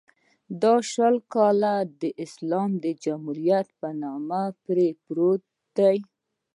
[0.61, 3.67] دا شل کاله د اسلامي جمهوریت
[4.01, 4.29] نوم
[4.63, 5.43] پرې پروت
[5.77, 5.97] دی.